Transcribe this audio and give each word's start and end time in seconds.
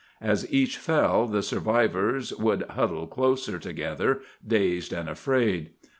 As 0.21 0.51
each 0.51 0.77
fell, 0.79 1.27
the 1.27 1.43
survivors 1.43 2.33
would 2.35 2.63
huddle 2.71 3.05
closer 3.05 3.59
together, 3.59 4.21
dazed 4.47 4.91
and 4.91 5.07
afraid. 5.07 5.73